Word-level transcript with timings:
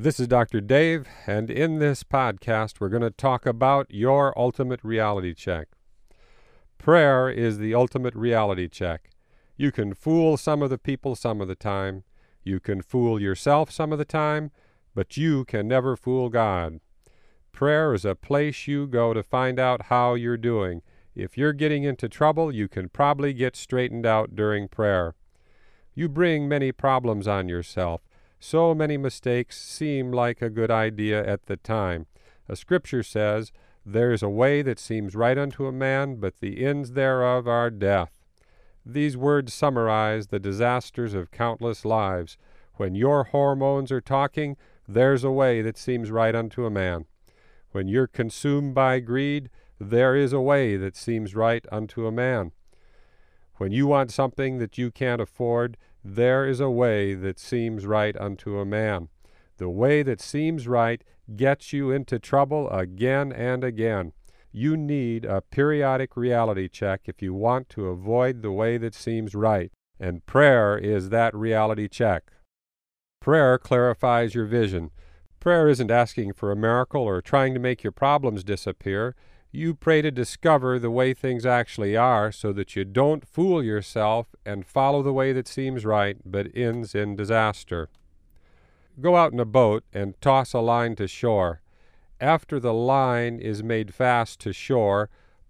This 0.00 0.20
is 0.20 0.28
Dr. 0.28 0.60
Dave, 0.60 1.08
and 1.26 1.50
in 1.50 1.80
this 1.80 2.04
podcast, 2.04 2.78
we're 2.78 2.88
going 2.88 3.02
to 3.02 3.10
talk 3.10 3.44
about 3.44 3.88
your 3.90 4.32
ultimate 4.38 4.78
reality 4.84 5.34
check. 5.34 5.66
Prayer 6.78 7.28
is 7.28 7.58
the 7.58 7.74
ultimate 7.74 8.14
reality 8.14 8.68
check. 8.68 9.10
You 9.56 9.72
can 9.72 9.94
fool 9.94 10.36
some 10.36 10.62
of 10.62 10.70
the 10.70 10.78
people 10.78 11.16
some 11.16 11.40
of 11.40 11.48
the 11.48 11.56
time, 11.56 12.04
you 12.44 12.60
can 12.60 12.80
fool 12.80 13.20
yourself 13.20 13.72
some 13.72 13.90
of 13.90 13.98
the 13.98 14.04
time, 14.04 14.52
but 14.94 15.16
you 15.16 15.44
can 15.44 15.66
never 15.66 15.96
fool 15.96 16.28
God. 16.28 16.78
Prayer 17.50 17.92
is 17.92 18.04
a 18.04 18.14
place 18.14 18.68
you 18.68 18.86
go 18.86 19.12
to 19.12 19.24
find 19.24 19.58
out 19.58 19.86
how 19.86 20.14
you're 20.14 20.36
doing. 20.36 20.80
If 21.16 21.36
you're 21.36 21.52
getting 21.52 21.82
into 21.82 22.08
trouble, 22.08 22.54
you 22.54 22.68
can 22.68 22.88
probably 22.88 23.32
get 23.32 23.56
straightened 23.56 24.06
out 24.06 24.36
during 24.36 24.68
prayer. 24.68 25.16
You 25.92 26.08
bring 26.08 26.48
many 26.48 26.70
problems 26.70 27.26
on 27.26 27.48
yourself. 27.48 28.07
So 28.40 28.74
many 28.74 28.96
mistakes 28.96 29.60
seem 29.60 30.12
like 30.12 30.40
a 30.40 30.50
good 30.50 30.70
idea 30.70 31.26
at 31.26 31.46
the 31.46 31.56
time. 31.56 32.06
A 32.48 32.56
scripture 32.56 33.02
says, 33.02 33.52
There 33.84 34.12
is 34.12 34.22
a 34.22 34.28
way 34.28 34.62
that 34.62 34.78
seems 34.78 35.16
right 35.16 35.36
unto 35.36 35.66
a 35.66 35.72
man, 35.72 36.16
but 36.16 36.38
the 36.40 36.64
ends 36.64 36.92
thereof 36.92 37.48
are 37.48 37.70
death. 37.70 38.12
These 38.86 39.16
words 39.16 39.52
summarize 39.52 40.28
the 40.28 40.38
disasters 40.38 41.14
of 41.14 41.30
countless 41.30 41.84
lives. 41.84 42.38
When 42.76 42.94
your 42.94 43.24
hormones 43.24 43.90
are 43.90 44.00
talking, 44.00 44.56
there's 44.86 45.24
a 45.24 45.30
way 45.30 45.60
that 45.60 45.76
seems 45.76 46.10
right 46.10 46.34
unto 46.34 46.64
a 46.64 46.70
man. 46.70 47.06
When 47.72 47.88
you're 47.88 48.06
consumed 48.06 48.74
by 48.74 49.00
greed, 49.00 49.50
there 49.78 50.16
is 50.16 50.32
a 50.32 50.40
way 50.40 50.76
that 50.76 50.96
seems 50.96 51.34
right 51.34 51.66
unto 51.70 52.06
a 52.06 52.12
man. 52.12 52.52
When 53.56 53.72
you 53.72 53.86
want 53.88 54.12
something 54.12 54.58
that 54.58 54.78
you 54.78 54.90
can't 54.90 55.20
afford, 55.20 55.76
there 56.14 56.46
is 56.46 56.60
a 56.60 56.70
way 56.70 57.14
that 57.14 57.38
seems 57.38 57.86
right 57.86 58.16
unto 58.16 58.58
a 58.58 58.64
man. 58.64 59.08
The 59.58 59.68
way 59.68 60.02
that 60.02 60.20
seems 60.20 60.66
right 60.66 61.02
gets 61.36 61.72
you 61.72 61.90
into 61.90 62.18
trouble 62.18 62.70
again 62.70 63.32
and 63.32 63.62
again. 63.62 64.12
You 64.50 64.76
need 64.76 65.24
a 65.24 65.42
periodic 65.42 66.16
reality 66.16 66.68
check 66.68 67.02
if 67.04 67.20
you 67.20 67.34
want 67.34 67.68
to 67.70 67.88
avoid 67.88 68.42
the 68.42 68.52
way 68.52 68.78
that 68.78 68.94
seems 68.94 69.34
right, 69.34 69.70
and 70.00 70.24
prayer 70.24 70.78
is 70.78 71.10
that 71.10 71.34
reality 71.34 71.88
check. 71.88 72.32
Prayer 73.20 73.58
clarifies 73.58 74.34
your 74.34 74.46
vision. 74.46 74.90
Prayer 75.40 75.68
isn't 75.68 75.90
asking 75.90 76.32
for 76.32 76.50
a 76.50 76.56
miracle 76.56 77.02
or 77.02 77.20
trying 77.20 77.52
to 77.54 77.60
make 77.60 77.82
your 77.84 77.92
problems 77.92 78.42
disappear. 78.42 79.14
You 79.50 79.74
pray 79.74 80.02
to 80.02 80.10
discover 80.10 80.78
the 80.78 80.90
way 80.90 81.14
things 81.14 81.46
actually 81.46 81.96
are 81.96 82.30
so 82.30 82.52
that 82.52 82.76
you 82.76 82.84
don't 82.84 83.26
fool 83.26 83.62
yourself 83.62 84.34
and 84.44 84.66
follow 84.66 85.02
the 85.02 85.12
way 85.12 85.32
that 85.32 85.48
seems 85.48 85.86
right 85.86 86.18
but 86.24 86.54
ends 86.54 86.94
in 86.94 87.16
disaster. 87.16 87.88
Go 89.00 89.16
out 89.16 89.32
in 89.32 89.40
a 89.40 89.46
boat 89.46 89.84
and 89.92 90.20
toss 90.20 90.52
a 90.52 90.60
line 90.60 90.96
to 90.96 91.08
shore. 91.08 91.62
After 92.20 92.60
the 92.60 92.74
line 92.74 93.38
is 93.38 93.62
made 93.62 93.94
fast 93.94 94.38
to 94.40 94.52
shore, 94.52 95.08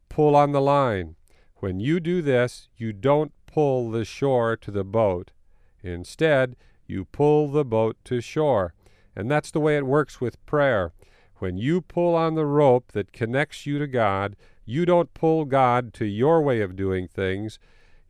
pull 0.09 0.37
on 0.37 0.53
the 0.53 0.61
line. 0.61 1.17
When 1.57 1.81
you 1.81 1.99
do 1.99 2.23
this, 2.23 2.69
you 2.77 2.93
don't 2.93 3.33
pull 3.47 3.91
the 3.91 4.05
shore 4.05 4.57
to 4.59 4.71
the 4.71 4.85
boat. 4.85 5.33
Instead, 5.83 6.55
you 6.87 7.05
pull 7.07 7.49
the 7.49 7.65
boat 7.65 7.97
to 8.05 8.21
shore. 8.21 8.75
And 9.17 9.29
that's 9.29 9.51
the 9.51 9.61
way 9.61 9.77
it 9.77 9.87
works 9.87 10.21
with 10.21 10.45
prayer. 10.47 10.93
When 11.39 11.57
you 11.57 11.81
pull 11.81 12.15
on 12.15 12.35
the 12.35 12.47
rope 12.47 12.93
that 12.93 13.13
connects 13.13 13.65
you 13.65 13.79
to 13.79 13.87
God, 13.87 14.37
you 14.65 14.85
don't 14.85 15.15
pull 15.15 15.45
God 15.45 15.95
to 15.95 16.05
your 16.05 16.43
way 16.43 16.61
of 16.61 16.77
doing 16.77 17.09
things, 17.09 17.59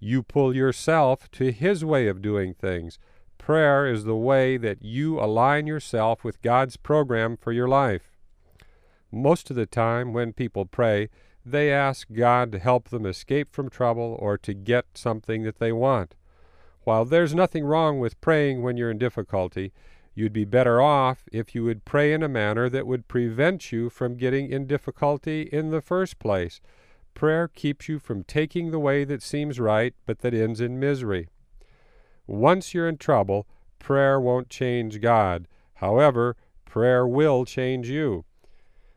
you 0.01 0.23
pull 0.23 0.55
yourself 0.55 1.31
to 1.33 1.53
His 1.53 1.85
way 1.85 2.09
of 2.09 2.23
doing 2.23 2.55
things. 2.55 2.99
Prayer 3.37 3.87
is 3.87 4.05
the 4.05 4.17
way 4.17 4.57
that 4.57 4.83
you 4.83 5.21
align 5.21 5.67
yourself 5.67 6.25
with 6.25 6.43
God's 6.43 6.77
program 6.77 7.37
for 7.37 7.53
your 7.53 7.69
life. 7.69 8.17
Most 9.11 9.51
of 9.51 9.57
the 9.57 9.67
time, 9.67 10.13
when 10.13 10.33
people 10.33 10.67
pray, 10.67 11.09
they 11.45 11.73
ask 11.73 12.09
God 12.13 12.53
to 12.53 12.59
help 12.59 12.89
them 12.89 13.07
escape 13.07 13.53
from 13.53 13.71
trouble 13.71 14.17
or 14.21 14.37
to 14.39 14.55
get 14.55 14.87
something 14.95 15.43
that 15.45 15.59
they 15.59 15.73
want. 15.73 16.15
While 16.85 17.05
there's 17.05 17.35
nothing 17.35 17.65
wrong 17.65 18.01
with 18.01 18.21
praying 18.21 18.63
when 18.63 18.77
you're 18.77 18.91
in 18.91 18.99
difficulty, 18.99 19.73
You'd 20.19 20.33
be 20.33 20.45
better 20.45 20.81
off 20.81 21.29
if 21.31 21.55
you 21.55 21.63
would 21.63 21.85
pray 21.85 22.13
in 22.13 22.25
a 22.25 22.29
manner 22.29 22.69
that 22.71 22.89
would 22.89 23.07
prevent 23.07 23.71
you 23.71 23.89
from 23.89 24.17
getting 24.17 24.51
in 24.51 24.67
difficulty 24.67 25.43
in 25.43 25.71
the 25.71 25.81
first 25.81 26.19
place. 26.19 26.61
Prayer 27.15 27.47
keeps 27.47 27.89
you 27.89 28.01
from 28.01 28.25
taking 28.25 28.73
the 28.73 28.81
way 28.81 29.05
that 29.05 29.23
seems 29.23 29.61
right 29.61 29.95
but 30.07 30.19
that 30.19 30.35
ends 30.35 30.61
in 30.61 30.81
misery. 30.81 31.29
Once 32.27 32.75
you're 32.75 32.89
in 32.89 32.97
trouble, 32.97 33.47
prayer 33.79 34.21
won't 34.21 34.51
change 34.51 35.01
God. 35.01 35.47
However, 35.75 36.37
prayer 36.65 37.07
will 37.07 37.45
change 37.45 37.89
you. 37.89 38.25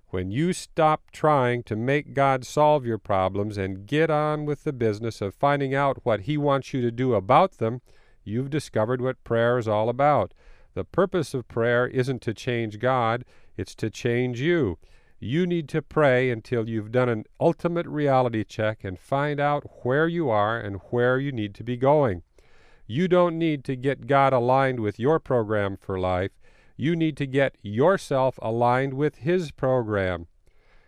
When 0.08 0.32
you 0.32 0.54
stop 0.54 1.12
trying 1.12 1.62
to 1.66 1.76
make 1.76 2.16
God 2.16 2.48
solve 2.48 2.84
your 2.84 2.98
problems 2.98 3.60
and 3.60 3.86
get 3.86 4.10
on 4.10 4.46
with 4.46 4.64
the 4.64 4.74
business 4.74 5.22
of 5.22 5.36
finding 5.36 5.76
out 5.76 6.00
what 6.02 6.22
He 6.22 6.36
wants 6.36 6.74
you 6.74 6.82
to 6.82 6.90
do 6.90 7.14
about 7.14 7.60
them, 7.60 7.82
you've 8.24 8.50
discovered 8.50 9.02
what 9.02 9.24
prayer 9.24 9.60
is 9.60 9.68
all 9.68 9.88
about. 9.88 10.34
The 10.74 10.86
purpose 10.86 11.34
of 11.34 11.48
prayer 11.48 11.88
isn't 11.88 12.22
to 12.24 12.34
change 12.34 12.80
God, 12.80 13.26
it's 13.58 13.76
to 13.76 13.90
change 13.90 14.40
you. 14.40 14.78
You 15.20 15.46
need 15.46 15.70
to 15.70 15.82
pray 15.82 16.32
until 16.32 16.68
you've 16.68 16.92
done 16.92 17.10
an 17.10 17.26
ultimate 17.40 17.86
reality 17.86 18.44
check 18.44 18.84
and 18.84 18.98
find 18.98 19.40
out 19.40 19.86
where 19.86 20.08
you 20.08 20.30
are 20.30 20.60
and 20.60 20.78
where 20.90 21.20
you 21.20 21.32
need 21.32 21.54
to 21.56 21.64
be 21.64 21.78
going. 21.78 22.24
You 22.88 23.08
don't 23.08 23.38
need 23.38 23.64
to 23.66 23.76
get 23.76 24.08
God 24.08 24.34
aligned 24.34 24.80
with 24.80 25.00
your 25.00 25.20
program 25.20 25.78
for 25.78 26.00
life. 26.00 26.32
You 26.76 26.96
need 26.96 27.18
to 27.18 27.28
get 27.28 27.56
yourself 27.62 28.40
aligned 28.42 28.96
with 28.96 29.18
His 29.18 29.52
program. 29.52 30.28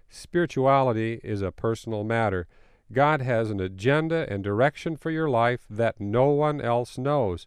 Spirituality 0.09 1.19
is 1.23 1.41
a 1.41 1.51
personal 1.51 2.03
matter. 2.03 2.47
God 2.91 3.21
has 3.21 3.50
an 3.50 3.59
agenda 3.59 4.25
and 4.29 4.44
direction 4.44 4.97
for 4.97 5.11
your 5.11 5.29
life 5.29 5.65
that 5.69 6.01
no 6.01 6.29
one 6.29 6.59
else 6.59 6.97
knows. 6.97 7.45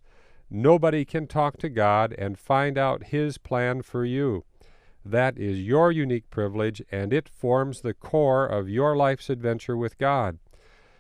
Nobody 0.49 1.05
can 1.05 1.27
talk 1.27 1.57
to 1.59 1.69
God 1.69 2.15
and 2.17 2.39
find 2.39 2.79
out 2.79 3.09
His 3.09 3.39
plan 3.39 3.83
for 3.83 4.05
you. 4.05 4.45
That 5.05 5.39
is 5.39 5.61
your 5.61 5.93
unique 5.93 6.31
privilege, 6.31 6.83
and 6.91 7.13
it 7.13 7.29
forms 7.29 7.81
the 7.81 7.95
core 7.95 8.47
of 8.47 8.69
your 8.69 8.97
life's 8.97 9.31
adventure 9.31 9.77
with 9.77 9.99
God. 9.99 10.39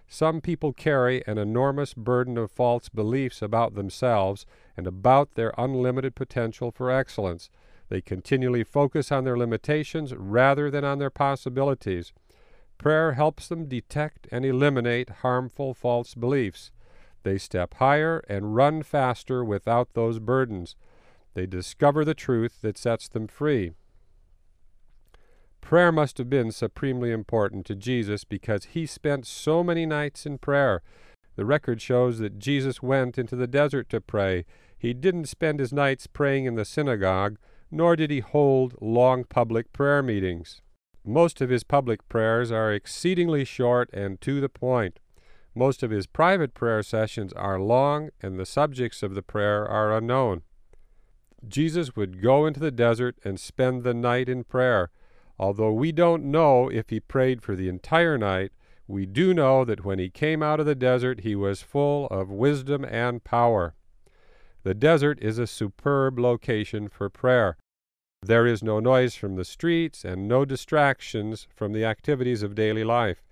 Some 0.08 0.40
people 0.40 0.72
carry 0.72 1.26
an 1.26 1.38
enormous 1.38 1.92
burden 1.94 2.38
of 2.38 2.50
false 2.52 2.88
beliefs 2.88 3.42
about 3.42 3.74
themselves 3.74 4.46
and 4.76 4.86
about 4.86 5.34
their 5.34 5.52
unlimited 5.58 6.14
potential 6.14 6.70
for 6.70 6.90
excellence. 6.90 7.50
They 7.88 8.00
continually 8.00 8.64
focus 8.64 9.10
on 9.10 9.24
their 9.24 9.36
limitations 9.36 10.14
rather 10.14 10.70
than 10.70 10.84
on 10.84 10.98
their 10.98 11.10
possibilities. 11.10 12.12
Prayer 12.78 13.12
helps 13.12 13.48
them 13.48 13.66
detect 13.66 14.28
and 14.30 14.44
eliminate 14.44 15.10
harmful 15.22 15.74
false 15.74 16.14
beliefs. 16.14 16.70
They 17.26 17.38
step 17.38 17.74
higher 17.74 18.24
and 18.28 18.54
run 18.54 18.84
faster 18.84 19.44
without 19.44 19.94
those 19.94 20.20
burdens. 20.20 20.76
They 21.34 21.44
discover 21.44 22.04
the 22.04 22.14
truth 22.14 22.62
that 22.62 22.78
sets 22.78 23.08
them 23.08 23.26
free. 23.26 23.72
Prayer 25.60 25.90
must 25.90 26.18
have 26.18 26.30
been 26.30 26.52
supremely 26.52 27.10
important 27.10 27.66
to 27.66 27.74
Jesus 27.74 28.22
because 28.22 28.66
he 28.66 28.86
spent 28.86 29.26
so 29.26 29.64
many 29.64 29.86
nights 29.86 30.24
in 30.24 30.38
prayer. 30.38 30.82
The 31.34 31.44
record 31.44 31.82
shows 31.82 32.20
that 32.20 32.38
Jesus 32.38 32.80
went 32.80 33.18
into 33.18 33.34
the 33.34 33.48
desert 33.48 33.90
to 33.90 34.00
pray. 34.00 34.44
He 34.78 34.94
didn't 34.94 35.26
spend 35.26 35.58
his 35.58 35.72
nights 35.72 36.06
praying 36.06 36.44
in 36.44 36.54
the 36.54 36.64
synagogue, 36.64 37.38
nor 37.72 37.96
did 37.96 38.12
he 38.12 38.20
hold 38.20 38.76
long 38.80 39.24
public 39.24 39.72
prayer 39.72 40.00
meetings. 40.00 40.62
Most 41.04 41.40
of 41.40 41.50
his 41.50 41.64
public 41.64 42.08
prayers 42.08 42.52
are 42.52 42.72
exceedingly 42.72 43.44
short 43.44 43.90
and 43.92 44.20
to 44.20 44.40
the 44.40 44.48
point. 44.48 45.00
Most 45.58 45.82
of 45.82 45.90
his 45.90 46.06
private 46.06 46.52
prayer 46.52 46.82
sessions 46.82 47.32
are 47.32 47.58
long, 47.58 48.10
and 48.20 48.38
the 48.38 48.44
subjects 48.44 49.02
of 49.02 49.14
the 49.14 49.22
prayer 49.22 49.66
are 49.66 49.96
unknown. 49.96 50.42
Jesus 51.48 51.96
would 51.96 52.20
go 52.20 52.44
into 52.44 52.60
the 52.60 52.70
desert 52.70 53.16
and 53.24 53.40
spend 53.40 53.82
the 53.82 53.94
night 53.94 54.28
in 54.28 54.44
prayer. 54.44 54.90
Although 55.38 55.72
we 55.72 55.92
don't 55.92 56.24
know 56.24 56.68
if 56.68 56.90
he 56.90 57.00
prayed 57.00 57.42
for 57.42 57.56
the 57.56 57.70
entire 57.70 58.18
night, 58.18 58.52
we 58.86 59.06
do 59.06 59.32
know 59.32 59.64
that 59.64 59.82
when 59.82 59.98
he 59.98 60.10
came 60.10 60.42
out 60.42 60.60
of 60.60 60.66
the 60.66 60.74
desert, 60.74 61.20
he 61.20 61.34
was 61.34 61.62
full 61.62 62.06
of 62.08 62.28
wisdom 62.28 62.84
and 62.84 63.24
power. 63.24 63.74
The 64.62 64.74
desert 64.74 65.18
is 65.22 65.38
a 65.38 65.46
superb 65.46 66.18
location 66.18 66.90
for 66.90 67.08
prayer. 67.08 67.56
There 68.20 68.46
is 68.46 68.62
no 68.62 68.78
noise 68.78 69.14
from 69.14 69.36
the 69.36 69.44
streets 69.44 70.04
and 70.04 70.28
no 70.28 70.44
distractions 70.44 71.48
from 71.54 71.72
the 71.72 71.86
activities 71.86 72.42
of 72.42 72.54
daily 72.54 72.84
life. 72.84 73.22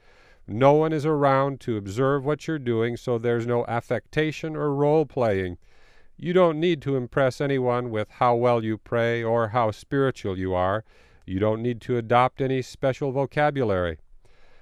No 0.46 0.74
one 0.74 0.92
is 0.92 1.06
around 1.06 1.60
to 1.60 1.78
observe 1.78 2.24
what 2.24 2.46
you're 2.46 2.58
doing, 2.58 2.98
so 2.98 3.16
there's 3.16 3.46
no 3.46 3.64
affectation 3.66 4.54
or 4.56 4.74
role 4.74 5.06
playing. 5.06 5.56
You 6.18 6.32
don't 6.32 6.60
need 6.60 6.82
to 6.82 6.96
impress 6.96 7.40
anyone 7.40 7.90
with 7.90 8.10
how 8.10 8.36
well 8.36 8.62
you 8.62 8.76
pray 8.76 9.22
or 9.22 9.48
how 9.48 9.70
spiritual 9.70 10.38
you 10.38 10.54
are. 10.54 10.84
You 11.24 11.40
don't 11.40 11.62
need 11.62 11.80
to 11.82 11.96
adopt 11.96 12.42
any 12.42 12.60
special 12.60 13.10
vocabulary. 13.10 13.98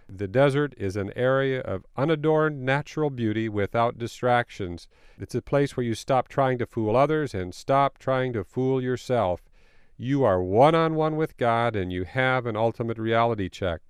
The 0.08 0.28
desert 0.28 0.74
is 0.76 0.94
an 0.94 1.12
area 1.16 1.60
of 1.62 1.84
unadorned 1.96 2.62
natural 2.62 3.10
beauty 3.10 3.48
without 3.48 3.98
distractions. 3.98 4.86
It's 5.18 5.34
a 5.34 5.42
place 5.42 5.76
where 5.76 5.84
you 5.84 5.94
stop 5.94 6.28
trying 6.28 6.58
to 6.58 6.66
fool 6.66 6.94
others 6.94 7.34
and 7.34 7.54
stop 7.54 7.98
trying 7.98 8.32
to 8.34 8.44
fool 8.44 8.80
yourself. 8.80 9.42
You 9.96 10.22
are 10.22 10.42
one 10.42 10.74
on 10.74 10.94
one 10.94 11.16
with 11.16 11.36
God 11.36 11.74
and 11.74 11.92
you 11.92 12.04
have 12.04 12.46
an 12.46 12.56
ultimate 12.56 12.98
reality 12.98 13.48
check. 13.48 13.80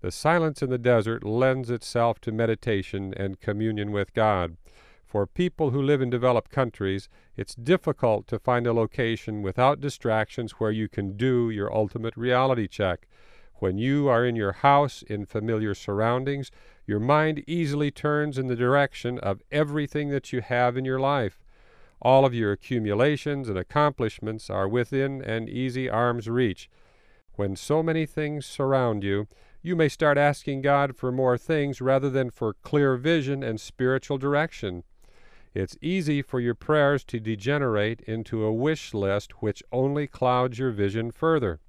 The 0.00 0.10
silence 0.10 0.62
in 0.62 0.70
the 0.70 0.78
desert 0.78 1.24
lends 1.24 1.70
itself 1.70 2.20
to 2.22 2.32
meditation 2.32 3.12
and 3.16 3.40
communion 3.40 3.92
with 3.92 4.14
God. 4.14 4.56
For 5.04 5.26
people 5.26 5.70
who 5.70 5.82
live 5.82 6.00
in 6.00 6.08
developed 6.08 6.50
countries, 6.50 7.08
it's 7.36 7.54
difficult 7.54 8.26
to 8.28 8.38
find 8.38 8.66
a 8.66 8.72
location 8.72 9.42
without 9.42 9.80
distractions 9.80 10.52
where 10.52 10.70
you 10.70 10.88
can 10.88 11.16
do 11.16 11.50
your 11.50 11.74
ultimate 11.74 12.16
reality 12.16 12.68
check. 12.68 13.08
When 13.56 13.76
you 13.76 14.08
are 14.08 14.24
in 14.24 14.36
your 14.36 14.52
house 14.52 15.02
in 15.02 15.26
familiar 15.26 15.74
surroundings, 15.74 16.50
your 16.86 17.00
mind 17.00 17.44
easily 17.46 17.90
turns 17.90 18.38
in 18.38 18.46
the 18.46 18.56
direction 18.56 19.18
of 19.18 19.42
everything 19.52 20.08
that 20.10 20.32
you 20.32 20.40
have 20.40 20.78
in 20.78 20.84
your 20.86 21.00
life. 21.00 21.42
All 22.00 22.24
of 22.24 22.32
your 22.32 22.52
accumulations 22.52 23.50
and 23.50 23.58
accomplishments 23.58 24.48
are 24.48 24.66
within 24.66 25.20
an 25.20 25.46
easy 25.48 25.90
arm's 25.90 26.26
reach. 26.26 26.70
When 27.34 27.54
so 27.54 27.82
many 27.82 28.06
things 28.06 28.46
surround 28.46 29.04
you, 29.04 29.26
you 29.62 29.76
may 29.76 29.88
start 29.88 30.16
asking 30.16 30.62
God 30.62 30.96
for 30.96 31.12
more 31.12 31.36
things 31.36 31.80
rather 31.80 32.08
than 32.08 32.30
for 32.30 32.54
clear 32.62 32.96
vision 32.96 33.42
and 33.42 33.60
spiritual 33.60 34.18
direction. 34.18 34.84
It's 35.52 35.76
easy 35.82 36.22
for 36.22 36.40
your 36.40 36.54
prayers 36.54 37.04
to 37.04 37.20
degenerate 37.20 38.00
into 38.02 38.44
a 38.44 38.52
wish 38.52 38.94
list 38.94 39.42
which 39.42 39.62
only 39.72 40.06
clouds 40.06 40.58
your 40.58 40.70
vision 40.70 41.10
further. 41.10 41.60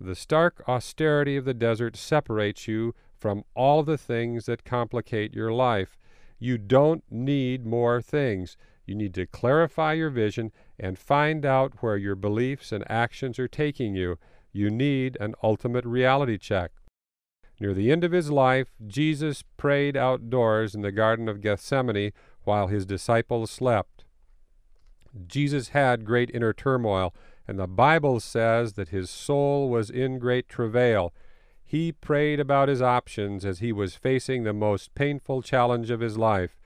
The 0.00 0.14
stark 0.14 0.62
austerity 0.66 1.36
of 1.36 1.44
the 1.44 1.52
desert 1.52 1.96
separates 1.96 2.66
you 2.66 2.94
from 3.18 3.44
all 3.54 3.82
the 3.82 3.98
things 3.98 4.46
that 4.46 4.64
complicate 4.64 5.34
your 5.34 5.52
life. 5.52 5.98
You 6.38 6.56
don't 6.56 7.04
need 7.10 7.66
more 7.66 8.00
things. 8.00 8.56
You 8.86 8.94
need 8.94 9.12
to 9.14 9.26
clarify 9.26 9.92
your 9.92 10.08
vision 10.08 10.52
and 10.78 10.98
find 10.98 11.44
out 11.44 11.74
where 11.82 11.98
your 11.98 12.14
beliefs 12.14 12.72
and 12.72 12.90
actions 12.90 13.38
are 13.38 13.48
taking 13.48 13.94
you. 13.94 14.16
You 14.52 14.70
need 14.70 15.16
an 15.20 15.34
ultimate 15.42 15.84
reality 15.84 16.38
check. 16.38 16.72
Near 17.60 17.74
the 17.74 17.92
end 17.92 18.04
of 18.04 18.12
his 18.12 18.30
life, 18.30 18.68
Jesus 18.86 19.44
prayed 19.56 19.96
outdoors 19.96 20.74
in 20.74 20.80
the 20.80 20.92
Garden 20.92 21.28
of 21.28 21.40
Gethsemane 21.40 22.12
while 22.44 22.68
his 22.68 22.86
disciples 22.86 23.50
slept. 23.50 24.04
Jesus 25.26 25.68
had 25.68 26.04
great 26.04 26.30
inner 26.32 26.52
turmoil, 26.52 27.14
and 27.46 27.58
the 27.58 27.66
Bible 27.66 28.18
says 28.20 28.74
that 28.74 28.88
his 28.88 29.10
soul 29.10 29.68
was 29.68 29.90
in 29.90 30.18
great 30.18 30.48
travail. 30.48 31.12
He 31.64 31.92
prayed 31.92 32.40
about 32.40 32.68
his 32.68 32.80
options 32.80 33.44
as 33.44 33.58
he 33.58 33.72
was 33.72 33.94
facing 33.94 34.42
the 34.42 34.52
most 34.52 34.94
painful 34.94 35.42
challenge 35.42 35.90
of 35.90 36.00
his 36.00 36.16
life. 36.16 36.56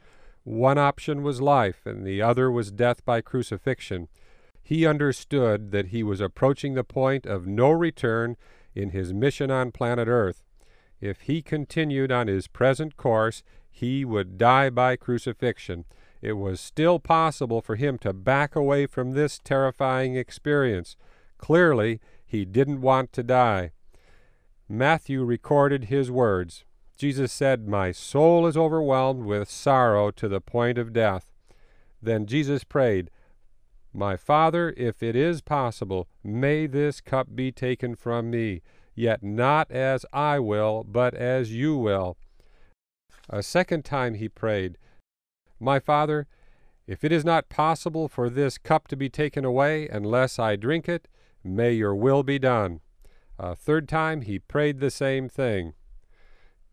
One 0.44 0.78
option 0.78 1.22
was 1.22 1.40
life, 1.40 1.86
and 1.86 2.06
the 2.06 2.22
other 2.22 2.50
was 2.50 2.70
death 2.70 3.04
by 3.04 3.20
crucifixion. 3.20 4.08
He 4.64 4.86
understood 4.86 5.72
that 5.72 5.88
he 5.88 6.02
was 6.02 6.22
approaching 6.22 6.72
the 6.72 6.82
point 6.82 7.26
of 7.26 7.46
no 7.46 7.70
return 7.70 8.36
in 8.74 8.90
his 8.90 9.12
mission 9.12 9.50
on 9.50 9.70
planet 9.70 10.08
Earth. 10.08 10.42
If 11.02 11.22
he 11.22 11.42
continued 11.42 12.10
on 12.10 12.28
his 12.28 12.48
present 12.48 12.96
course, 12.96 13.42
he 13.70 14.06
would 14.06 14.38
die 14.38 14.70
by 14.70 14.96
crucifixion. 14.96 15.84
It 16.22 16.32
was 16.32 16.62
still 16.62 16.98
possible 16.98 17.60
for 17.60 17.76
him 17.76 17.98
to 17.98 18.14
back 18.14 18.56
away 18.56 18.86
from 18.86 19.12
this 19.12 19.38
terrifying 19.38 20.16
experience. 20.16 20.96
Clearly, 21.36 22.00
he 22.24 22.46
didn't 22.46 22.80
want 22.80 23.12
to 23.12 23.22
die. 23.22 23.72
Matthew 24.66 25.24
recorded 25.24 25.84
his 25.84 26.10
words. 26.10 26.64
Jesus 26.96 27.32
said, 27.32 27.68
My 27.68 27.92
soul 27.92 28.46
is 28.46 28.56
overwhelmed 28.56 29.26
with 29.26 29.50
sorrow 29.50 30.10
to 30.12 30.26
the 30.26 30.40
point 30.40 30.78
of 30.78 30.94
death. 30.94 31.30
Then 32.00 32.24
Jesus 32.24 32.64
prayed, 32.64 33.10
My 33.96 34.16
Father, 34.16 34.74
if 34.76 35.04
it 35.04 35.14
is 35.14 35.40
possible, 35.40 36.08
may 36.24 36.66
this 36.66 37.00
cup 37.00 37.36
be 37.36 37.52
taken 37.52 37.94
from 37.94 38.28
me, 38.28 38.60
yet 38.96 39.22
not 39.22 39.70
as 39.70 40.04
I 40.12 40.40
will, 40.40 40.82
but 40.82 41.14
as 41.14 41.54
you 41.54 41.76
will. 41.76 42.16
A 43.30 43.40
second 43.40 43.84
time 43.84 44.14
he 44.14 44.28
prayed, 44.28 44.78
My 45.60 45.78
Father, 45.78 46.26
if 46.88 47.04
it 47.04 47.12
is 47.12 47.24
not 47.24 47.48
possible 47.48 48.08
for 48.08 48.28
this 48.28 48.58
cup 48.58 48.88
to 48.88 48.96
be 48.96 49.08
taken 49.08 49.44
away 49.44 49.88
unless 49.88 50.40
I 50.40 50.56
drink 50.56 50.88
it, 50.88 51.06
may 51.44 51.72
your 51.72 51.94
will 51.94 52.24
be 52.24 52.40
done. 52.40 52.80
A 53.38 53.54
third 53.54 53.88
time 53.88 54.22
he 54.22 54.40
prayed 54.40 54.80
the 54.80 54.90
same 54.90 55.28
thing. 55.28 55.74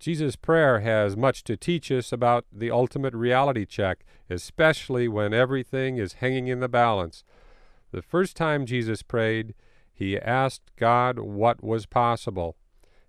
Jesus' 0.02 0.36
prayer 0.36 0.80
has 0.80 1.16
much 1.16 1.44
to 1.44 1.56
teach 1.56 1.92
us 1.92 2.12
about 2.12 2.46
the 2.52 2.72
ultimate 2.72 3.14
reality 3.14 3.68
check, 3.68 4.04
especially 4.32 5.08
when 5.08 5.32
everything 5.32 5.98
is 5.98 6.14
hanging 6.14 6.48
in 6.48 6.60
the 6.60 6.68
balance. 6.68 7.24
The 7.92 8.02
first 8.02 8.36
time 8.36 8.66
Jesus 8.66 9.04
prayed, 9.04 9.54
he 9.94 10.20
asked 10.20 10.72
God 10.76 11.20
what 11.20 11.64
was 11.64 11.86
possible. 11.86 12.56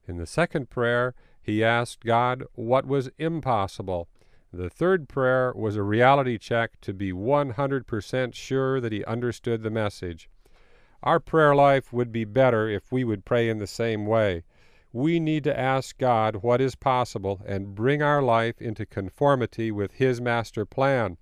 In 0.06 0.18
the 0.18 0.26
second 0.26 0.68
prayer, 0.68 1.14
he 1.42 1.64
asked 1.64 2.04
God 2.04 2.44
what 2.56 2.84
was 2.84 3.08
impossible. 3.16 4.08
The 4.52 4.68
third 4.68 5.08
prayer 5.08 5.50
was 5.56 5.76
a 5.76 5.82
reality 5.82 6.36
check 6.36 6.78
to 6.82 6.92
be 6.92 7.10
100% 7.10 8.34
sure 8.34 8.82
that 8.82 8.92
he 8.92 9.02
understood 9.06 9.62
the 9.62 9.70
message. 9.70 10.28
Our 11.02 11.20
prayer 11.20 11.54
life 11.54 11.90
would 11.90 12.12
be 12.12 12.26
better 12.26 12.68
if 12.68 12.92
we 12.92 13.02
would 13.02 13.24
pray 13.24 13.48
in 13.48 13.60
the 13.60 13.66
same 13.66 14.04
way. 14.04 14.42
We 14.92 15.20
need 15.20 15.44
to 15.44 15.58
ask 15.58 15.96
God 15.96 16.36
what 16.36 16.60
is 16.60 16.74
possible 16.74 17.40
and 17.46 17.74
bring 17.74 18.02
our 18.02 18.22
life 18.22 18.60
into 18.60 18.84
conformity 18.84 19.70
with 19.70 19.92
His 19.92 20.20
master 20.20 20.66
plan. 20.66 21.16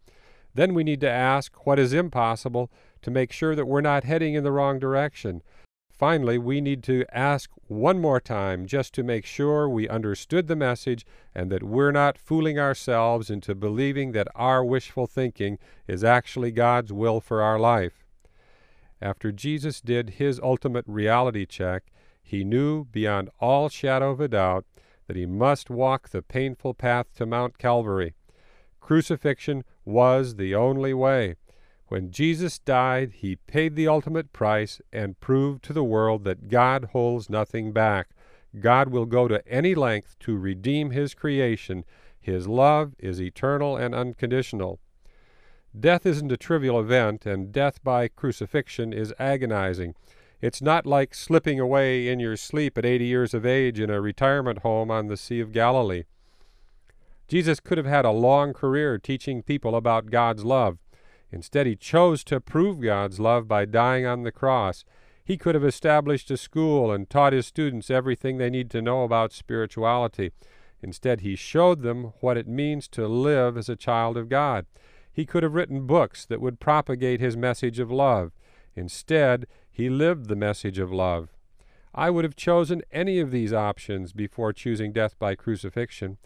Then 0.54 0.74
we 0.74 0.82
need 0.82 1.00
to 1.02 1.10
ask 1.10 1.64
what 1.64 1.78
is 1.78 1.92
impossible 1.92 2.70
to 3.02 3.10
make 3.10 3.30
sure 3.30 3.54
that 3.54 3.66
we're 3.66 3.80
not 3.80 4.04
heading 4.04 4.34
in 4.34 4.42
the 4.42 4.52
wrong 4.52 4.78
direction. 4.80 5.42
Finally, 5.88 6.38
we 6.38 6.60
need 6.60 6.82
to 6.82 7.04
ask 7.12 7.50
one 7.68 8.00
more 8.00 8.20
time 8.20 8.66
just 8.66 8.94
to 8.94 9.02
make 9.02 9.26
sure 9.26 9.68
we 9.68 9.88
understood 9.88 10.48
the 10.48 10.56
message 10.56 11.04
and 11.34 11.52
that 11.52 11.62
we're 11.62 11.92
not 11.92 12.16
fooling 12.16 12.58
ourselves 12.58 13.30
into 13.30 13.54
believing 13.54 14.12
that 14.12 14.26
our 14.34 14.64
wishful 14.64 15.06
thinking 15.06 15.58
is 15.86 16.02
actually 16.02 16.50
God's 16.50 16.92
will 16.92 17.20
for 17.20 17.42
our 17.42 17.58
life. 17.58 18.06
After 19.02 19.30
Jesus 19.30 19.80
did 19.80 20.10
his 20.10 20.40
ultimate 20.42 20.86
reality 20.88 21.46
check, 21.46 21.84
he 22.30 22.44
knew 22.44 22.84
beyond 22.84 23.28
all 23.40 23.68
shadow 23.68 24.12
of 24.12 24.20
a 24.20 24.28
doubt 24.28 24.64
that 25.08 25.16
he 25.16 25.26
must 25.26 25.68
walk 25.68 26.10
the 26.10 26.22
painful 26.22 26.72
path 26.72 27.12
to 27.16 27.26
Mount 27.26 27.58
Calvary. 27.58 28.14
Crucifixion 28.78 29.64
was 29.84 30.36
the 30.36 30.54
only 30.54 30.94
way. 30.94 31.34
When 31.88 32.12
Jesus 32.12 32.60
died, 32.60 33.14
he 33.14 33.34
paid 33.34 33.74
the 33.74 33.88
ultimate 33.88 34.32
price 34.32 34.80
and 34.92 35.18
proved 35.18 35.64
to 35.64 35.72
the 35.72 35.82
world 35.82 36.22
that 36.22 36.48
God 36.48 36.90
holds 36.92 37.28
nothing 37.28 37.72
back. 37.72 38.10
God 38.60 38.90
will 38.90 39.06
go 39.06 39.26
to 39.26 39.42
any 39.48 39.74
length 39.74 40.16
to 40.20 40.38
redeem 40.38 40.92
his 40.92 41.14
creation. 41.14 41.84
His 42.20 42.46
love 42.46 42.94
is 43.00 43.20
eternal 43.20 43.76
and 43.76 43.92
unconditional. 43.92 44.78
Death 45.78 46.06
isn't 46.06 46.30
a 46.30 46.36
trivial 46.36 46.78
event, 46.78 47.26
and 47.26 47.50
death 47.50 47.82
by 47.82 48.06
crucifixion 48.06 48.92
is 48.92 49.12
agonizing. 49.18 49.96
It's 50.40 50.62
not 50.62 50.86
like 50.86 51.14
slipping 51.14 51.60
away 51.60 52.08
in 52.08 52.18
your 52.18 52.36
sleep 52.36 52.78
at 52.78 52.86
80 52.86 53.04
years 53.04 53.34
of 53.34 53.44
age 53.44 53.78
in 53.78 53.90
a 53.90 54.00
retirement 54.00 54.60
home 54.60 54.90
on 54.90 55.08
the 55.08 55.16
Sea 55.16 55.40
of 55.40 55.52
Galilee. 55.52 56.04
Jesus 57.28 57.60
could 57.60 57.76
have 57.76 57.86
had 57.86 58.06
a 58.06 58.10
long 58.10 58.54
career 58.54 58.98
teaching 58.98 59.42
people 59.42 59.76
about 59.76 60.10
God's 60.10 60.44
love. 60.44 60.78
Instead, 61.30 61.66
he 61.66 61.76
chose 61.76 62.24
to 62.24 62.40
prove 62.40 62.80
God's 62.80 63.20
love 63.20 63.46
by 63.46 63.66
dying 63.66 64.06
on 64.06 64.22
the 64.22 64.32
cross. 64.32 64.84
He 65.22 65.36
could 65.36 65.54
have 65.54 65.64
established 65.64 66.30
a 66.30 66.36
school 66.36 66.90
and 66.90 67.08
taught 67.08 67.34
his 67.34 67.46
students 67.46 67.90
everything 67.90 68.38
they 68.38 68.50
need 68.50 68.70
to 68.70 68.82
know 68.82 69.04
about 69.04 69.32
spirituality. 69.32 70.32
Instead, 70.82 71.20
he 71.20 71.36
showed 71.36 71.82
them 71.82 72.14
what 72.20 72.36
it 72.36 72.48
means 72.48 72.88
to 72.88 73.06
live 73.06 73.56
as 73.58 73.68
a 73.68 73.76
child 73.76 74.16
of 74.16 74.30
God. 74.30 74.64
He 75.12 75.26
could 75.26 75.42
have 75.42 75.54
written 75.54 75.86
books 75.86 76.24
that 76.24 76.40
would 76.40 76.58
propagate 76.58 77.20
his 77.20 77.36
message 77.36 77.78
of 77.78 77.90
love. 77.90 78.32
Instead, 78.74 79.46
he 79.70 79.88
lived 79.88 80.26
the 80.26 80.36
message 80.36 80.78
of 80.78 80.92
love. 80.92 81.28
I 81.94 82.10
would 82.10 82.24
have 82.24 82.36
chosen 82.36 82.82
any 82.92 83.18
of 83.18 83.30
these 83.30 83.52
options 83.52 84.12
before 84.12 84.52
choosing 84.52 84.92
death 84.92 85.18
by 85.18 85.34
crucifixion. 85.34 86.18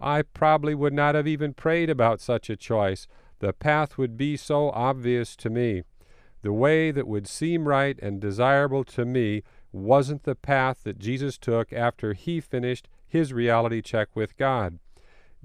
I 0.00 0.22
probably 0.22 0.74
would 0.74 0.92
not 0.92 1.14
have 1.14 1.28
even 1.28 1.54
prayed 1.54 1.90
about 1.90 2.20
such 2.20 2.50
a 2.50 2.56
choice, 2.56 3.06
the 3.38 3.52
path 3.52 3.98
would 3.98 4.16
be 4.16 4.36
so 4.36 4.70
obvious 4.70 5.34
to 5.36 5.50
me. 5.50 5.82
The 6.42 6.52
way 6.52 6.90
that 6.90 7.06
would 7.06 7.26
seem 7.28 7.68
right 7.68 7.98
and 8.00 8.20
desirable 8.20 8.84
to 8.84 9.04
me 9.04 9.42
wasn't 9.72 10.24
the 10.24 10.34
path 10.34 10.82
that 10.84 10.98
Jesus 10.98 11.38
took 11.38 11.72
after 11.72 12.12
he 12.12 12.40
finished 12.40 12.88
his 13.06 13.32
reality 13.32 13.80
check 13.80 14.08
with 14.14 14.36
God. 14.36 14.78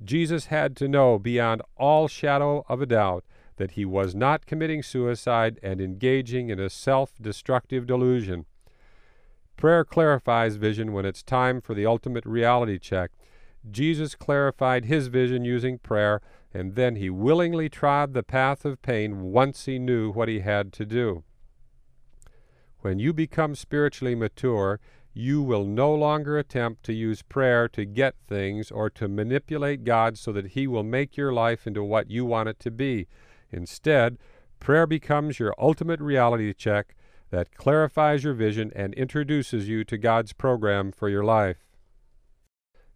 Jesus 0.04 0.48
had 0.48 0.76
to 0.78 0.88
know 0.88 1.18
beyond 1.18 1.62
all 1.76 2.08
shadow 2.08 2.66
of 2.70 2.82
a 2.82 2.86
doubt 2.86 3.24
that 3.58 3.72
he 3.72 3.86
was 3.86 4.16
not 4.16 4.46
committing 4.46 4.82
suicide 4.82 5.60
and 5.62 5.82
engaging 5.82 6.50
in 6.50 6.60
a 6.60 6.70
self 6.70 7.14
destructive 7.22 7.86
delusion. 7.86 8.46
Prayer 9.58 9.84
clarifies 9.84 10.56
vision 10.56 10.94
when 10.94 11.06
it's 11.06 11.24
time 11.24 11.62
for 11.62 11.74
the 11.74 11.86
ultimate 11.86 12.26
reality 12.26 12.80
check. 12.80 13.12
Jesus 13.70 14.16
clarified 14.16 14.86
his 14.86 15.08
vision 15.08 15.44
using 15.44 15.80
prayer 15.80 16.22
and 16.54 16.76
then 16.76 16.96
he 16.96 17.10
willingly 17.10 17.70
trod 17.70 18.14
the 18.14 18.24
path 18.24 18.66
of 18.66 18.82
pain 18.82 19.22
once 19.32 19.66
he 19.66 19.78
knew 19.78 20.12
what 20.12 20.30
he 20.30 20.40
had 20.40 20.72
to 20.74 20.86
do. 20.86 21.24
When 22.82 23.00
you 23.00 23.12
become 23.14 23.56
spiritually 23.56 24.16
mature, 24.16 24.80
you 25.14 25.42
will 25.42 25.66
no 25.66 25.94
longer 25.96 26.38
attempt 26.38 26.84
to 26.84 26.94
use 26.94 27.24
prayer 27.24 27.68
to 27.70 27.86
get 27.86 28.14
things 28.28 28.70
or 28.70 28.88
to 28.92 29.08
manipulate 29.08 29.84
God 29.84 30.16
so 30.16 30.32
that 30.32 30.50
He 30.50 30.68
will 30.68 30.84
make 30.84 31.18
your 31.18 31.34
life 31.34 31.66
into 31.66 31.84
what 31.84 32.12
you 32.12 32.24
want 32.24 32.50
it 32.50 32.60
to 32.60 32.72
be. 32.72 33.08
Instead, 33.52 34.18
prayer 34.60 34.88
becomes 34.88 35.40
your 35.40 35.54
ultimate 35.58 36.00
reality 36.00 36.54
check 36.54 36.96
that 37.30 37.56
clarifies 37.56 38.24
your 38.24 38.34
vision 38.34 38.72
and 38.76 38.94
introduces 38.94 39.68
you 39.68 39.84
to 39.84 39.98
God's 39.98 40.34
program 40.34 40.92
for 40.92 41.10
your 41.10 41.24
life. 41.24 41.58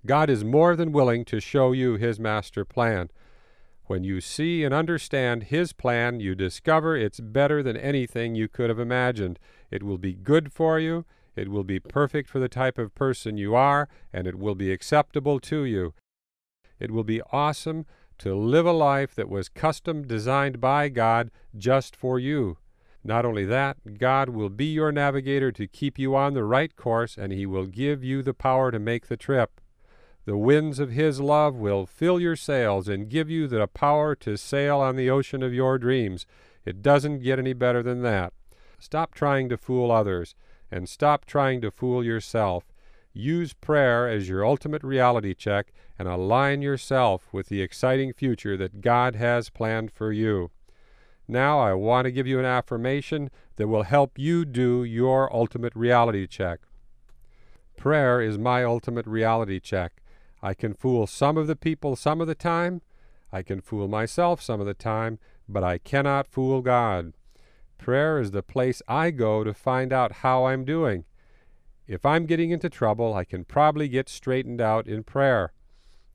God 0.06 0.30
is 0.30 0.44
more 0.44 0.76
than 0.76 0.92
willing 0.92 1.26
to 1.26 1.40
show 1.40 1.74
you 1.74 1.96
His 1.96 2.20
master 2.20 2.66
plan. 2.66 3.10
When 3.86 4.04
you 4.04 4.22
see 4.22 4.64
and 4.64 4.74
understand 4.74 5.44
His 5.44 5.74
plan, 5.74 6.20
you 6.20 6.34
discover 6.34 6.96
it's 6.96 7.20
better 7.20 7.62
than 7.62 7.78
anything 7.78 8.36
you 8.36 8.48
could 8.48 8.70
have 8.70 8.80
imagined. 8.80 9.38
It 9.70 9.84
will 9.84 9.98
be 9.98 10.14
good 10.14 10.52
for 10.52 10.80
you, 10.80 11.06
it 11.36 11.50
will 11.50 11.64
be 11.64 11.80
perfect 11.80 12.30
for 12.30 12.40
the 12.40 12.50
type 12.50 12.78
of 12.78 12.96
person 12.96 13.38
you 13.38 13.56
are, 13.56 13.88
and 14.12 14.28
it 14.28 14.38
will 14.38 14.56
be 14.56 14.72
acceptable 14.72 15.40
to 15.42 15.64
you. 15.64 15.94
It 16.80 16.92
will 16.92 17.04
be 17.04 17.22
awesome 17.32 17.86
to 18.22 18.36
live 18.36 18.68
a 18.68 18.72
life 18.72 19.16
that 19.16 19.30
was 19.30 19.50
custom 19.50 20.06
designed 20.06 20.62
by 20.62 20.88
God 20.90 21.32
just 21.58 21.96
for 21.96 22.20
you. 22.20 22.60
Not 23.04 23.26
only 23.26 23.46
that, 23.46 23.98
God 23.98 24.30
will 24.30 24.50
be 24.50 24.66
your 24.66 24.92
navigator 24.92 25.52
to 25.54 25.66
keep 25.66 25.98
you 25.98 26.16
on 26.16 26.36
the 26.36 26.44
right 26.44 26.76
course, 26.76 27.18
and 27.18 27.34
He 27.34 27.48
will 27.48 27.66
give 27.66 28.04
you 28.04 28.22
the 28.22 28.36
power 28.36 28.70
to 28.70 28.78
make 28.78 29.08
the 29.08 29.18
trip. 29.18 29.60
The 30.26 30.38
winds 30.38 30.78
of 30.78 30.92
His 30.92 31.20
love 31.20 31.56
will 31.56 31.88
fill 31.88 32.20
your 32.20 32.36
sails 32.36 32.88
and 32.88 33.10
give 33.10 33.28
you 33.28 33.48
the 33.48 33.66
power 33.66 34.14
to 34.18 34.38
sail 34.38 34.80
on 34.80 34.98
the 34.98 35.10
ocean 35.10 35.42
of 35.42 35.52
your 35.52 35.80
dreams. 35.80 36.28
It 36.64 36.84
doesn't 36.84 37.24
get 37.24 37.40
any 37.40 37.54
better 37.54 37.82
than 37.82 38.04
that. 38.04 38.34
Stop 38.78 39.16
trying 39.16 39.50
to 39.50 39.58
fool 39.58 39.92
others 39.92 40.36
and 40.70 40.88
stop 40.88 41.26
trying 41.26 41.60
to 41.62 41.72
fool 41.72 42.04
yourself. 42.04 42.66
Use 43.14 43.54
prayer 43.54 44.08
as 44.08 44.30
your 44.30 44.46
ultimate 44.46 44.84
reality 44.84 45.34
check 45.34 45.74
and 46.00 46.08
align 46.08 46.62
yourself 46.62 47.28
with 47.32 47.50
the 47.50 47.62
exciting 47.62 48.14
future 48.14 48.56
that 48.58 48.82
God 48.82 49.16
has 49.16 49.50
planned 49.50 49.92
for 49.92 50.12
you. 50.12 50.52
Now, 51.28 51.60
I 51.60 51.74
want 51.74 52.06
to 52.06 52.12
give 52.12 52.28
you 52.28 52.40
an 52.40 52.46
affirmation 52.46 53.30
that 53.58 53.68
will 53.68 53.84
help 53.84 54.18
you 54.18 54.46
do 54.46 54.84
your 54.84 55.34
ultimate 55.34 55.76
reality 55.76 56.26
check. 56.28 56.62
Prayer 57.78 58.22
is 58.22 58.38
my 58.38 58.64
ultimate 58.64 59.08
reality 59.08 59.60
check. 59.60 60.02
I 60.42 60.54
can 60.54 60.74
fool 60.74 61.08
some 61.08 61.38
of 61.38 61.48
the 61.48 61.56
people 61.56 61.96
some 61.96 62.22
of 62.22 62.28
the 62.28 62.36
time. 62.36 62.82
I 63.32 63.44
can 63.44 63.62
fool 63.62 63.88
myself 63.88 64.42
some 64.42 64.60
of 64.60 64.68
the 64.68 64.74
time, 64.74 65.20
but 65.48 65.64
I 65.64 65.78
cannot 65.78 66.28
fool 66.28 66.62
God. 66.62 67.14
Prayer 67.78 68.20
is 68.20 68.32
the 68.32 68.44
place 68.44 68.82
I 68.88 69.12
go 69.12 69.44
to 69.44 69.54
find 69.54 69.92
out 69.92 70.18
how 70.18 70.46
I'm 70.46 70.66
doing. 70.66 71.06
If 71.92 72.06
I'm 72.06 72.26
getting 72.26 72.52
into 72.52 72.70
trouble, 72.70 73.14
I 73.14 73.26
can 73.26 73.44
probably 73.44 73.90
get 73.90 74.08
straightened 74.08 74.62
out 74.62 74.88
in 74.88 75.04
prayer. 75.04 75.52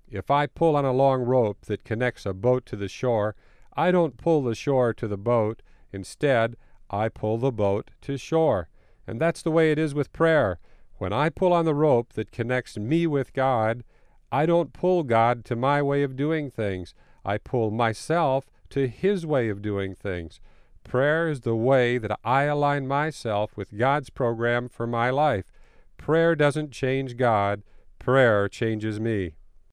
If 0.08 0.30
I 0.30 0.46
pull 0.46 0.74
on 0.74 0.86
a 0.86 0.92
long 0.94 1.20
rope 1.20 1.66
that 1.66 1.84
connects 1.84 2.24
a 2.24 2.32
boat 2.32 2.64
to 2.66 2.76
the 2.76 2.88
shore, 2.88 3.36
I 3.76 3.90
don't 3.90 4.16
pull 4.16 4.42
the 4.42 4.54
shore 4.54 4.94
to 4.94 5.06
the 5.06 5.18
boat. 5.18 5.60
Instead, 5.92 6.56
I 6.88 7.10
pull 7.10 7.36
the 7.36 7.52
boat 7.52 7.90
to 8.00 8.16
shore. 8.16 8.70
And 9.06 9.20
that's 9.20 9.42
the 9.42 9.50
way 9.50 9.70
it 9.70 9.78
is 9.78 9.94
with 9.94 10.14
prayer. 10.14 10.60
When 10.96 11.12
I 11.12 11.28
pull 11.28 11.52
on 11.52 11.66
the 11.66 11.74
rope 11.74 12.14
that 12.14 12.32
connects 12.32 12.78
me 12.78 13.06
with 13.06 13.34
God, 13.34 13.84
I 14.32 14.46
don't 14.46 14.72
pull 14.72 15.02
God 15.02 15.44
to 15.44 15.56
my 15.56 15.82
way 15.82 16.02
of 16.02 16.16
doing 16.16 16.50
things. 16.50 16.94
I 17.22 17.36
pull 17.36 17.70
myself 17.70 18.46
to 18.70 18.88
His 18.88 19.26
way 19.26 19.50
of 19.50 19.60
doing 19.60 19.94
things. 19.94 20.40
Prayer 20.84 21.28
is 21.28 21.42
the 21.42 21.54
way 21.54 21.98
that 21.98 22.18
I 22.24 22.44
align 22.44 22.88
myself 22.88 23.58
with 23.58 23.76
God's 23.76 24.08
program 24.08 24.70
for 24.70 24.86
my 24.86 25.10
life. 25.10 25.52
Prayer 25.98 26.34
doesn't 26.36 26.70
change 26.70 27.16
God, 27.16 27.62
prayer 27.98 28.48
changes 28.48 29.00
me. 29.00 29.32